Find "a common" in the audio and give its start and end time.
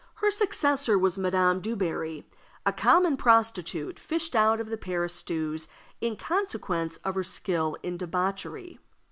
2.65-3.17